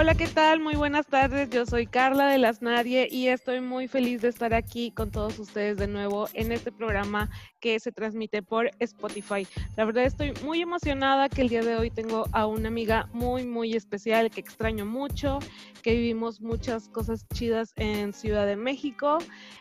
[0.00, 0.60] Hola, ¿qué tal?
[0.60, 1.50] Muy buenas tardes.
[1.50, 5.36] Yo soy Carla de Las Nadie y estoy muy feliz de estar aquí con todos
[5.40, 7.28] ustedes de nuevo en este programa
[7.58, 9.44] que se transmite por Spotify.
[9.74, 13.44] La verdad estoy muy emocionada que el día de hoy tengo a una amiga muy,
[13.44, 15.40] muy especial que extraño mucho,
[15.82, 19.18] que vivimos muchas cosas chidas en Ciudad de México.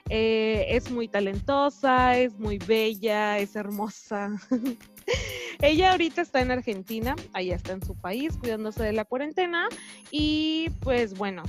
[0.08, 4.40] Eh, es muy talentosa, es muy bella, es hermosa.
[5.60, 9.68] Ella ahorita está en Argentina, allá está en su país, cuidándose de la cuarentena.
[10.12, 11.44] Y pues bueno,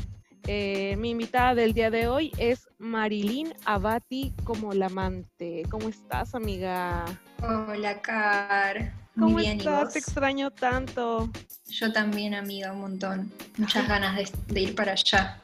[0.46, 5.64] eh, mi invitada del día de hoy es Marilyn Abati como la amante.
[5.70, 7.04] ¿Cómo estás, amiga?
[7.42, 8.94] Hola, Car.
[9.14, 9.92] ¿Cómo Muy bien, estás?
[9.92, 11.28] Te extraño tanto.
[11.66, 13.30] Yo también, amiga, un montón.
[13.58, 15.38] Muchas ganas de, ir para allá.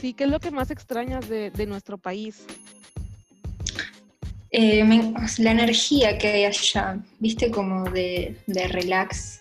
[0.00, 2.44] Sí, ¿qué es lo que más extrañas de, de nuestro país?
[4.54, 4.84] Eh,
[5.38, 9.40] la energía que hay allá, viste, como de, relax.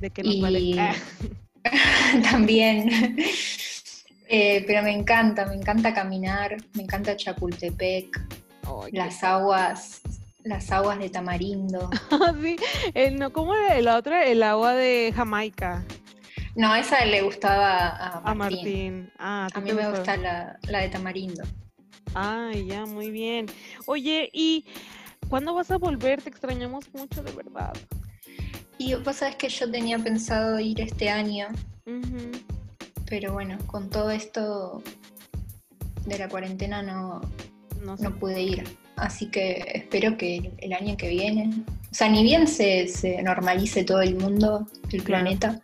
[0.00, 0.94] De que nos vale.
[2.30, 3.18] También.
[4.28, 8.18] Eh, pero me encanta, me encanta caminar, me encanta Chapultepec,
[8.92, 10.00] las aguas,
[10.42, 11.90] las aguas de Tamarindo.
[12.42, 12.56] sí,
[12.94, 14.24] eh, no, ¿cómo era la otra?
[14.24, 15.84] El agua de Jamaica.
[16.54, 19.10] No, esa le gustaba a Martín.
[19.18, 21.44] A, ah, a mí me gusta la, la de Tamarindo.
[22.14, 23.46] Ay, ya, muy bien.
[23.86, 24.64] Oye, ¿y
[25.28, 26.22] cuándo vas a volver?
[26.22, 27.72] Te extrañamos mucho, de verdad.
[28.78, 31.46] Y vos sabes que yo tenía pensado ir este año,
[33.06, 34.82] pero bueno, con todo esto
[36.04, 37.20] de la cuarentena no,
[37.80, 38.64] no, pude ir.
[38.96, 41.50] Así que espero que el año que viene,
[41.90, 42.88] o sea, ni bien se,
[43.22, 45.60] normalice todo el mundo, el planeta,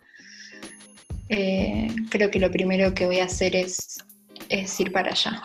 [1.29, 3.97] eh, creo que lo primero que voy a hacer es,
[4.47, 5.41] es ir para allá.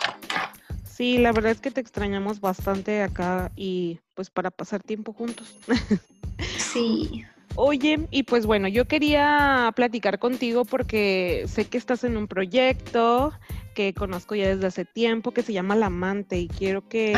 [0.95, 5.57] Sí, la verdad es que te extrañamos bastante acá y pues para pasar tiempo juntos.
[6.59, 7.25] Sí.
[7.55, 13.33] Oye, y pues bueno, yo quería platicar contigo porque sé que estás en un proyecto
[13.77, 17.15] que conozco ya desde hace tiempo que se llama La Amante y quiero que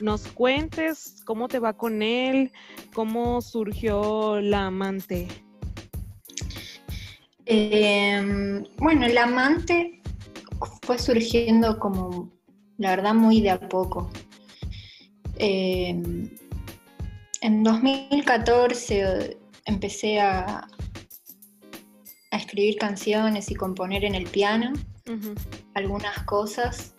[0.00, 2.50] nos cuentes cómo te va con él,
[2.92, 5.28] cómo surgió La Amante.
[7.44, 10.02] Em, bueno, La Amante
[10.82, 12.35] fue surgiendo como
[12.78, 14.10] la verdad muy de a poco.
[15.38, 16.30] Em,
[17.40, 20.66] en 2014 empecé a,
[22.30, 24.72] a, escribir canciones y componer en el piano
[25.74, 26.94] algunas cosas,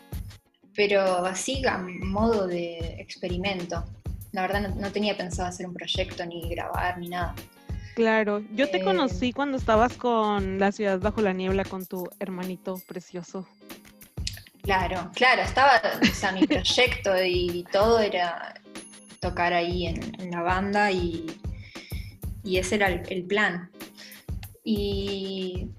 [0.76, 3.84] pero así a modo de experimento.
[4.32, 7.34] La verdad no, tenía pensado hacer un proyecto ni grabar ni nada.
[7.96, 12.08] Claro, yo te conocí em, cuando estabas con La ciudad bajo la niebla con tu
[12.20, 13.48] hermanito precioso.
[14.67, 18.53] Claro, claro, estaba, o sea, mi proyecto y todo era
[19.22, 21.25] tocar ahí en, la banda y,
[22.44, 23.72] ese era el, plan.
[24.66, 25.69] Y,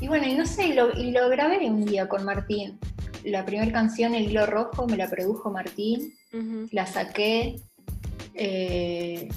[0.00, 2.78] y, bueno, y no sé, lo, y lo grabé un día con Martín.
[3.22, 6.14] La primera canción, El Hilo Rojo, me la produjo Martín,
[6.70, 7.60] la saqué
[8.32, 9.28] eh,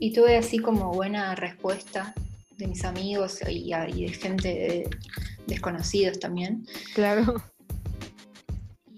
[0.00, 2.14] y tuve así como buena respuesta
[2.58, 4.90] de mis amigos y, y de gente de,
[5.46, 6.66] desconocidos también.
[6.94, 7.42] Claro.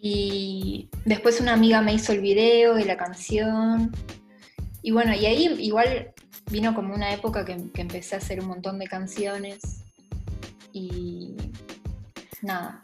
[0.03, 3.93] Y después una amiga me hizo el video de la canción.
[4.83, 6.13] Y bueno, y ahí igual
[6.51, 9.61] vino como una época que, empecé a hacer un montón de canciones.
[10.73, 11.37] Y
[12.41, 12.83] nada.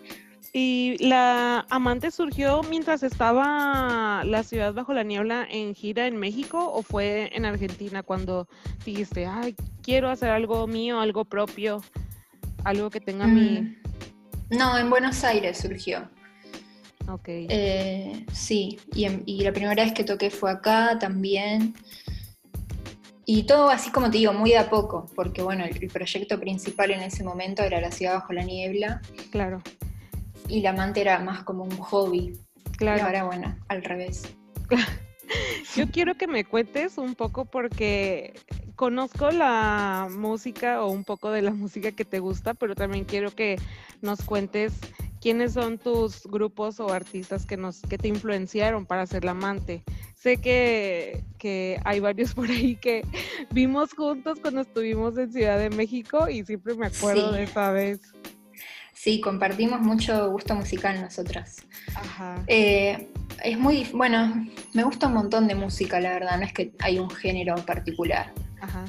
[0.58, 6.72] ¿Y la amante surgió mientras estaba la ciudad bajo la niebla en gira en México
[6.72, 8.48] o fue en Argentina cuando
[8.84, 11.82] dijiste, ay, quiero hacer algo mío, algo propio?
[12.66, 13.60] algo que tenga mi...
[13.60, 13.76] Mm.
[14.50, 16.08] No, en Buenos Aires surgió.
[17.08, 17.28] Ok.
[17.28, 21.74] Eh, sí, y, la primera vez que toqué fue acá también.
[23.24, 26.90] Y todo así como te digo, muy de a poco, porque bueno, el, proyecto principal
[26.90, 29.00] en ese momento era La ciudad bajo la niebla.
[29.30, 29.62] Claro.
[30.48, 32.38] Y la amante era más como un hobby.
[32.76, 32.98] Claro.
[32.98, 34.34] Y ahora bueno, al revés.
[35.76, 38.34] Yo quiero que me cuentes un poco porque
[38.76, 43.30] conozco la música o un poco de la música que te gusta, pero también quiero
[43.30, 43.58] que
[44.02, 44.74] nos cuentes
[45.20, 49.82] quiénes son tus grupos o artistas que nos que te influenciaron para ser la amante.
[50.14, 53.02] Sé que, que, hay varios por ahí que
[53.50, 58.00] vimos juntos cuando estuvimos en Ciudad de México y siempre me acuerdo de esa vez.
[59.06, 61.58] Sí, compartimos mucho gusto musical nosotras.
[61.94, 62.42] Ajá.
[62.48, 63.08] Eh,
[63.44, 66.98] es muy, bueno, me gusta un montón de música, la verdad, no es que hay
[66.98, 68.32] un género particular,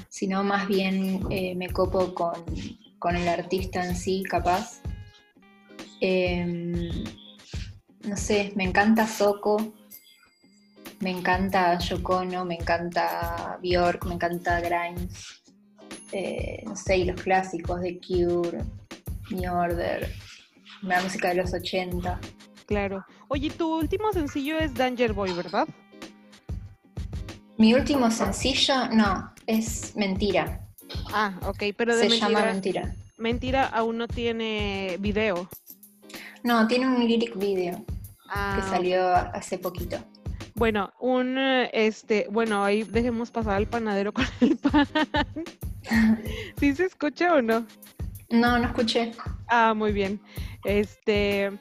[0.10, 4.82] sino más bien eh, me copo con, el artista en sí, capaz.
[6.02, 6.90] Em,
[8.08, 9.72] no sé, me encanta Soko,
[11.00, 15.44] me encanta Yocono, me encanta Bjork, me encanta Grimes.
[16.12, 18.64] eh, no sé, y los clásicos de Cure,
[19.30, 20.12] New Order,
[20.82, 22.20] la música de los 80.
[22.66, 23.06] Claro.
[23.30, 25.68] Oye, tu último sencillo es Danger Boy, ¿verdad?
[27.58, 30.62] Mi último sencillo, no, es Mentira.
[31.12, 32.96] Ah, ok, pero de Se mentira, llama Mentira.
[33.18, 35.50] Mentira aún no tiene video.
[36.44, 37.84] No, tiene un lyric video
[38.30, 39.98] Ah, que salió hace poquito.
[40.56, 44.88] Bueno, un este, bueno, ahí dejemos pasar al panadero con el pan.
[46.60, 47.66] ¿Sí se escucha o no?
[48.30, 49.12] No, no escuché.
[49.48, 50.20] Ah, muy bien.
[50.66, 51.52] Este,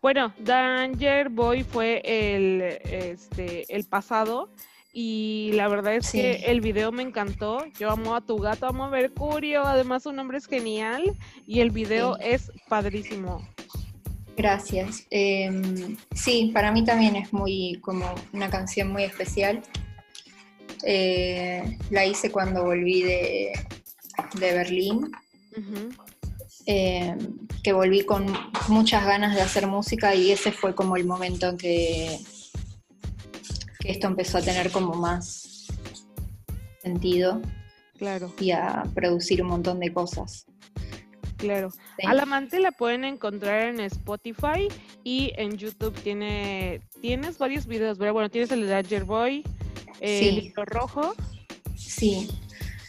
[0.00, 4.50] bueno, Danger Boy fue el, este, el pasado
[4.92, 6.18] y la verdad es Sí.
[6.18, 7.64] que el video me encantó.
[7.78, 11.02] Yo amo a tu gato, amo a Mercurio, además su nombre es genial
[11.46, 12.22] y el video Sí.
[12.24, 13.46] es padrísimo.
[14.38, 15.06] Gracias.
[15.10, 15.50] Eh,
[16.14, 19.62] sí, para mí también es muy como una canción muy especial.
[20.84, 23.52] Eh, la hice cuando volví de,
[24.38, 25.10] de Berlín,
[26.66, 27.16] eh,
[27.62, 28.26] que volví con
[28.68, 32.18] muchas ganas de hacer música y ese fue como el momento en que,
[33.80, 35.66] que esto empezó a tener como más
[36.82, 37.40] sentido
[37.98, 40.44] Claro, y a producir un montón de cosas.
[41.38, 41.70] claro.
[41.70, 42.06] Sí.
[42.06, 44.68] Alamante la pueden encontrar en Spotify
[45.02, 48.12] y en YouTube tiene tienes varios videos, ¿verdad?
[48.12, 49.44] Bueno, tienes el de Danger Boy,
[50.00, 50.28] eh, Sí.
[50.28, 51.14] el libro rojo.
[51.74, 52.28] Sí.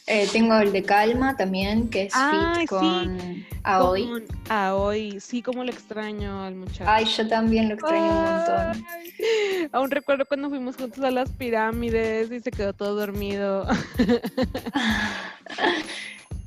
[0.07, 2.65] Eh, tengo el de Calma también, que es fit sí.
[2.67, 4.07] con Aoi.
[4.07, 6.85] Con Aoi, sí, como lo extraño al muchacho.
[6.87, 8.85] Ay, yo también lo extraño un montón.
[9.73, 13.67] Aún recuerdo cuando fuimos juntos a las pirámides y se quedó todo dormido.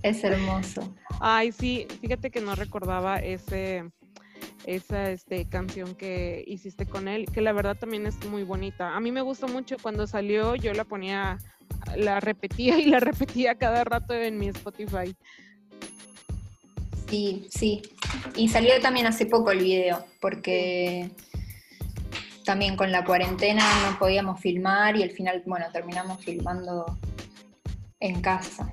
[0.03, 0.95] Es hermoso.
[1.21, 3.85] Ay, sí, fíjate que no recordaba ese
[4.65, 8.97] esa este, canción que hiciste con él, que la verdad también es muy bonita.
[8.97, 11.39] A mí me gustó mucho cuando salió, yo la ponía,
[11.97, 15.15] la repetía y la repetía cada rato en mi Spotify.
[17.09, 17.83] Sí, sí.
[18.37, 21.11] Y salió también hace poco el video, porque
[22.45, 26.99] también con la cuarentena no podíamos filmar y al final, bueno, terminamos filmando
[28.01, 28.73] en casa.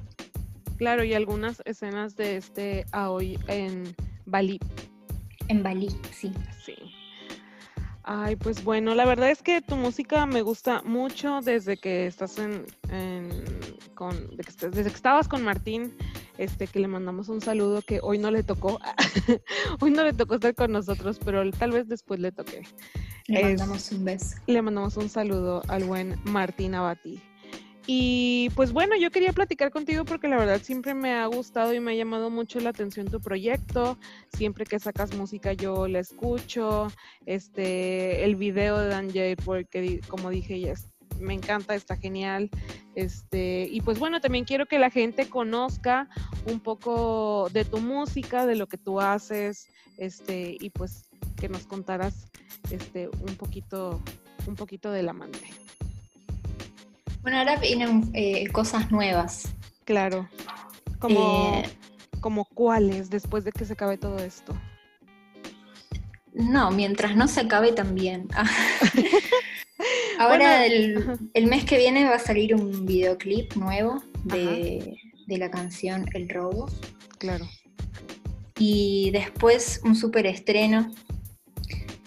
[0.77, 3.95] Claro, y algunas escenas de este Aoi en
[4.25, 4.59] Bali.
[5.47, 6.31] En Bali, sí.
[6.63, 6.75] Sí.
[8.09, 12.37] Ay, pues bueno, la verdad es que tu música me gusta mucho desde que estás
[12.37, 13.43] en, en-
[13.95, 15.93] con, desde que estabas con Martín,
[16.37, 18.79] este, que le mandamos un saludo que hoy no le tocó,
[19.81, 22.63] hoy no le tocó estar con nosotros, pero tal vez después le toque.
[23.27, 24.37] Le Es- mandamos un beso.
[24.47, 27.21] Le mandamos un saludo al buen Martín Abati.
[27.89, 31.79] Y pues bueno, yo quería platicar contigo porque la verdad siempre me ha gustado y
[31.79, 33.97] me ha llamado mucho la atención tu proyecto.
[34.33, 36.89] Siempre que sacas música yo la escucho.
[37.25, 40.73] Este, el video de Dan Jay, porque como dije,
[41.21, 42.49] me encanta, está genial.
[42.95, 46.09] Este, y pues bueno, también quiero que la gente conozca
[46.45, 51.65] un poco de tu música, de lo que tú haces, este, y pues que nos
[51.65, 52.27] contaras
[52.69, 54.01] este, un poquito,
[54.45, 55.66] un poquito del amante.
[57.27, 59.53] Bueno, ahora vienen eh, cosas nuevas.
[59.83, 60.29] Claro.
[60.97, 61.69] Como, Eh,
[62.21, 64.57] como cuáles después de que se acabe todo esto.
[66.33, 68.29] No, mientras no se acabe también.
[70.19, 74.95] Ahora Bueno, el, el mes que viene va a salir un videoclip nuevo de,
[75.27, 76.71] de la canción El Robo.
[77.17, 77.45] Claro.
[78.57, 80.93] Y después un super estreno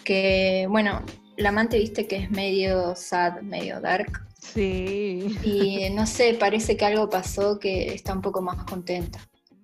[0.02, 1.04] que, bueno,
[1.36, 4.29] la amante viste que es medio sad, medio dark.
[4.52, 5.36] Sí.
[5.44, 9.20] Y no sé, parece que algo pasó que está un poco más contenta.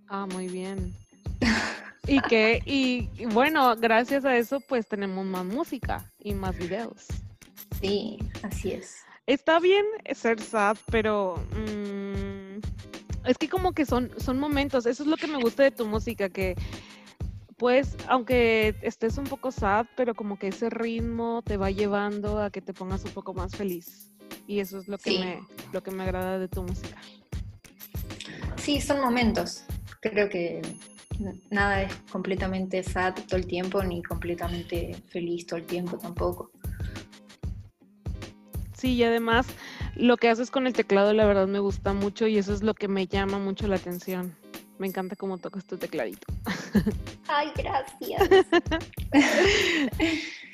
[0.08, 0.94] Ah, muy bien.
[2.08, 7.06] Y que, y y bueno, gracias a eso, pues tenemos más música y más videos.
[7.80, 8.98] Sí, así es.
[9.26, 12.60] Está bien ser sad, pero mm,
[13.26, 15.84] es que como que son, son momentos, eso es lo que me gusta de tu
[15.84, 16.54] música, que
[17.56, 22.50] pues aunque estés un poco sad, pero como que ese ritmo te va llevando a
[22.50, 24.12] que te pongas un poco más feliz.
[24.46, 25.18] Y eso es lo que Sí.
[25.18, 25.40] me,
[25.72, 26.96] lo que me agrada de tu música.
[28.56, 29.64] Sí, son momentos.
[30.00, 30.62] Creo que
[31.50, 36.50] nada es completamente sad todo el tiempo, ni completamente feliz todo el tiempo tampoco.
[38.76, 39.46] Sí, y además
[39.94, 42.74] lo que haces con el teclado, la verdad me gusta mucho y eso es lo
[42.74, 44.36] que me llama mucho la atención.
[44.78, 46.26] Me encanta cómo tocas tu tecladito.
[47.28, 48.28] Ay, gracias.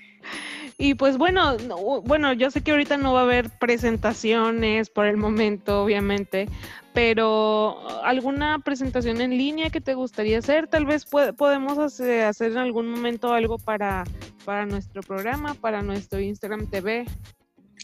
[0.82, 5.06] Y pues bueno, no- bueno, yo sé que ahorita no va a haber presentaciones por
[5.06, 6.48] el momento, obviamente,
[6.92, 12.50] pero alguna presentación en línea que te gustaría hacer, tal vez pue- podemos hacer, hacer
[12.50, 14.02] en algún momento algo para,
[14.44, 17.04] para nuestro programa, para nuestro Instagram TV.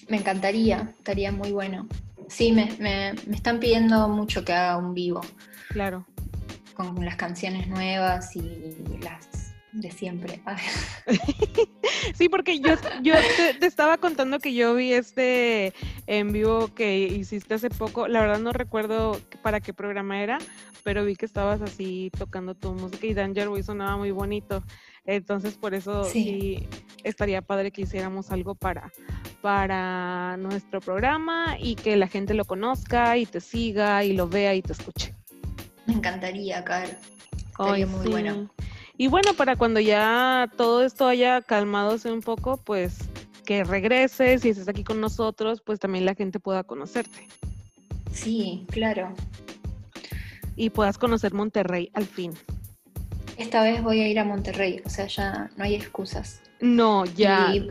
[0.08, 1.86] Me encantaría, estaría muy bueno.
[2.28, 5.20] Sí, me, me, me están pidiendo mucho que haga un vivo.
[5.68, 6.04] Claro.
[6.74, 8.42] Con las canciones nuevas y
[9.00, 10.40] las de siempre.
[12.18, 13.14] sí, porque yo, yo
[13.60, 15.72] te, estaba contando que yo vi este
[16.06, 18.08] en vivo que hiciste hace poco.
[18.08, 20.38] La verdad no recuerdo para qué programa era,
[20.82, 24.64] pero vi que estabas así tocando tu música y Danger Boy sonaba muy bonito.
[25.06, 26.68] Entonces por eso sí.
[27.04, 28.92] estaría padre que hiciéramos algo para,
[29.40, 34.54] para nuestro programa y que la gente lo conozca y te siga y lo vea
[34.54, 35.14] y te escuche.
[35.86, 36.90] Me encantaría, Caro.
[37.48, 38.50] Estaría muy bueno.
[39.00, 42.98] Y bueno, para cuando ya todo esto haya calmadose un poco, pues
[43.46, 47.28] que regreses y estés aquí con nosotros, pues también la gente pueda conocerte.
[48.12, 49.14] Sí, claro.
[50.56, 52.34] Y puedas conocer Monterrey al fin.
[53.36, 56.42] Esta vez voy a ir a Monterrey, o sea, ya no hay excusas.
[56.60, 57.54] No, ya.
[57.54, 57.70] Y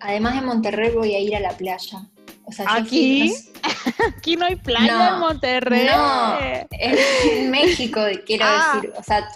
[0.00, 2.08] además de Monterrey voy a ir a la playa.
[2.44, 3.34] O sea, ¿Aquí?
[4.16, 5.86] Aquí no hay playa en Monterrey.
[5.86, 6.38] No,
[6.70, 8.72] en México, quiero ah.
[8.74, 8.92] decir.
[8.96, 9.28] O sea,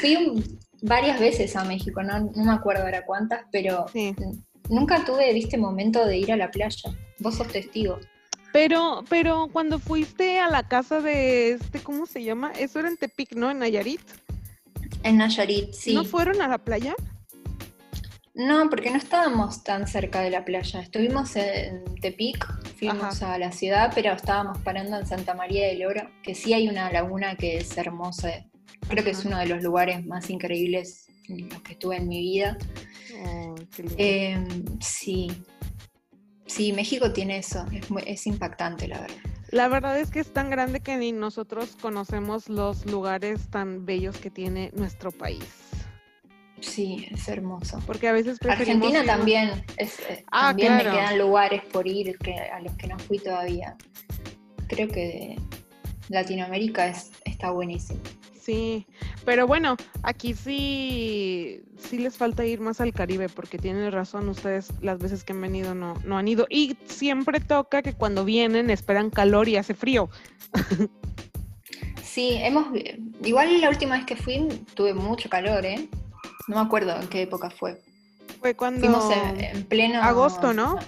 [0.00, 0.44] fui
[0.82, 3.86] varias veces a México, no, me acuerdo ahora cuántas, pero
[4.68, 6.94] nunca tuve, viste, momento de ir a la playa.
[7.18, 7.98] Vos sos testigo.
[8.52, 12.52] Pero, pero cuando fuiste a la casa de este, ¿cómo se llama?
[12.52, 13.50] Eso era en Tepic, ¿no?
[13.50, 14.00] En Nayarit.
[15.02, 15.94] En Nayarit, sí.
[15.94, 16.94] ¿No fueron a la playa?
[18.34, 20.80] No, porque no estábamos tan cerca de la playa.
[20.80, 22.46] Estuvimos en Tepic,
[22.78, 26.68] fuimos a la ciudad, pero estábamos parando en Santa María del Oro, que sí hay
[26.68, 28.44] una laguna que es hermosa,
[28.88, 32.20] Creo que es uno de los lugares más increíbles en los que estuve en mi
[32.20, 32.58] vida.
[33.96, 35.30] Em, sí.
[36.46, 39.16] Sí, México tiene eso, es, es impactante, la verdad.
[39.50, 44.18] La verdad es que es tan grande que ni nosotros conocemos los lugares tan bellos
[44.18, 45.44] que tiene nuestro país.
[46.60, 47.78] Sí, es hermoso.
[47.86, 52.34] Porque a veces Argentina también, es, eh, ah, también me quedan lugares por ir que,
[52.34, 53.76] a los que no fui todavía.
[54.66, 55.36] Creo que
[56.08, 58.00] Latinoamérica es, está buenísimo.
[58.44, 58.86] Sí,
[59.24, 64.70] pero bueno, aquí sí, sí les falta ir más al Caribe, porque tienen razón ustedes,
[64.82, 66.46] las veces que han venido no, no han ido.
[66.50, 70.10] Y siempre toca que cuando vienen esperan calor y hace frío.
[72.02, 72.68] Sí, hemos,
[73.24, 75.88] igual la última vez que fui tuve mucho calor, ¿eh?
[76.46, 77.82] No me acuerdo en qué época fue.
[78.40, 78.80] Fue cuando...
[78.80, 80.00] Fuimos en, pleno...
[80.00, 80.78] Agosto, ¿no?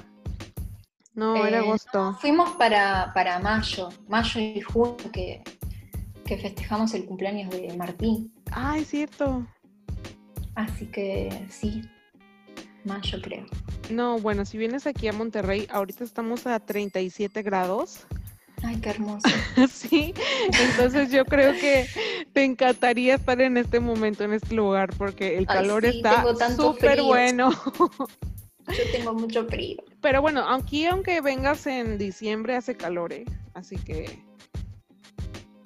[1.14, 2.16] No, era eh, agosto.
[2.20, 5.42] Fuimos para, para mayo, mayo y junio, que
[6.26, 8.32] que festejamos el cumpleaños de Martín.
[8.50, 9.46] Ah, es cierto.
[10.54, 11.82] Así que sí,
[12.84, 13.46] mayo creo.
[13.90, 18.06] No, bueno, si vienes aquí a Monterrey, ahorita estamos a 37 grados.
[18.62, 19.28] Ay, qué hermoso.
[19.70, 20.14] sí,
[20.68, 21.86] entonces yo creo que
[22.32, 26.24] te encantaría estar en este momento, en este lugar, porque el calor está
[26.56, 27.50] súper bueno.
[28.66, 29.76] yo tengo mucho frío.
[30.00, 33.26] Pero bueno, aquí aunque vengas en diciembre hace calor, ¿eh?
[33.54, 34.26] Así que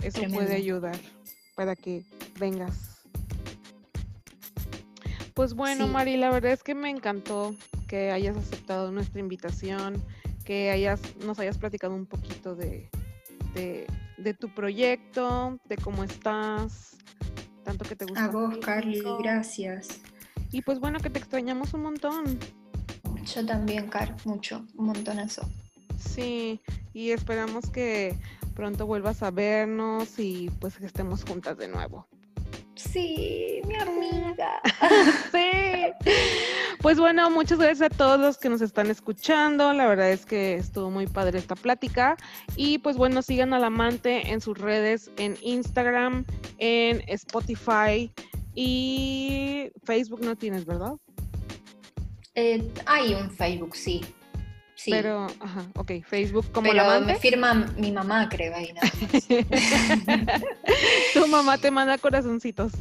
[0.03, 0.99] eso puede ayudar
[1.55, 2.05] para que
[2.39, 2.91] vengas.
[5.35, 7.55] Pues bueno, Mari, la verdad es que me encantó
[7.89, 10.03] que hayas aceptado nuestra invitación,
[10.45, 12.89] que hayas, nos hayas platicado un poquito de,
[13.55, 16.97] de, tu proyecto, de cómo estás,
[17.65, 18.25] tanto que te gusta.
[18.25, 20.01] A vos, Carly, gracias.
[20.53, 22.39] Y pues bueno, que te extrañamos un montón.
[23.25, 25.49] Yo también, Car, mucho, un montonazo.
[25.99, 26.61] Sí,
[26.93, 28.17] y esperamos que
[28.51, 32.07] pronto vuelvas a vernos y pues que estemos juntas de nuevo.
[32.75, 34.61] Sí, mi amiga.
[35.33, 36.11] sí.
[36.81, 39.73] Pues bueno, muchas gracias a todos los que nos están escuchando.
[39.75, 42.17] La verdad es que estuvo muy padre esta plática.
[42.57, 46.25] Y pues bueno, sigan al amante en sus redes, en Instagram,
[46.59, 48.11] en Spotify
[48.55, 50.95] y Facebook no tienes, ¿verdad?
[52.35, 54.01] Eh, hay un Facebook, sí.
[54.89, 58.73] Pero, ajá, ok, Facebook como Pero la me firma mi mamá, creo, ahí
[61.15, 62.73] tu mamá te manda corazoncitos.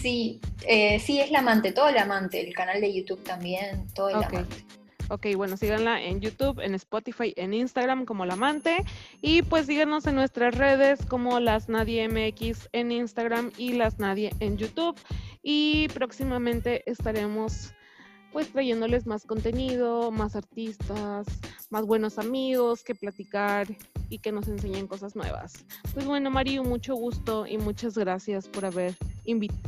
[0.00, 4.08] Sí, eh, sí, es la amante, todo el amante, el canal de YouTube también, todo
[4.08, 4.64] el amante.
[5.10, 8.84] Ok, bueno, síganla en YouTube, en Spotify, en Instagram como La Amante.
[9.22, 14.32] Y pues síganos en nuestras redes como Las Nadie MX en Instagram y Las Nadie
[14.40, 15.00] en YouTube.
[15.42, 17.72] Y próximamente estaremos
[18.32, 21.26] pues trayéndoles más contenido, más artistas,
[21.70, 23.66] más buenos amigos que platicar
[24.08, 25.64] y que nos enseñen cosas nuevas.
[25.94, 28.94] Pues bueno, Mario, mucho gusto y muchas gracias por haber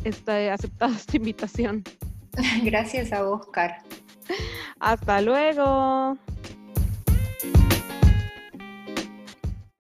[0.05, 1.85] este, aceptado esta invitación.
[2.63, 3.83] Gracias a Oscar.
[4.79, 6.17] Hasta luego.